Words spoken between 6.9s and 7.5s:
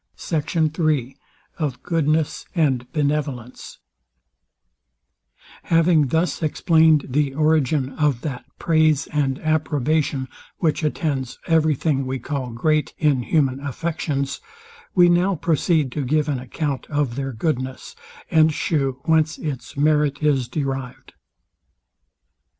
the